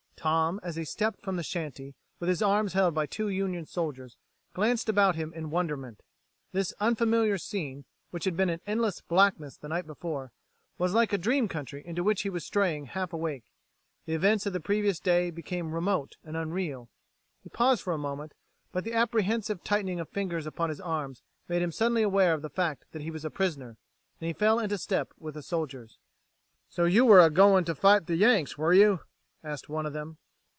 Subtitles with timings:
[0.21, 4.17] Tom, as he stepped from the shanty, with his arms held by two Union soldiers,
[4.53, 6.03] glanced about him in wonderment.
[6.51, 10.31] This unfamiliar scene, which had been an endless blackness the night before,
[10.77, 13.45] was like a dream country into which he was straying half awake.
[14.05, 16.87] The events of the previous day became remote and unreal.
[17.41, 18.35] He paused for a moment,
[18.71, 22.49] but the apprehensive tightening of fingers upon his arms made him suddenly aware of the
[22.51, 23.75] fact that he was a prisoner,
[24.19, 25.97] and he fell into step with the soldiers.
[26.69, 28.99] "So you were a goin' to fight the Yanks, were you!"
[29.43, 30.19] asked one of them.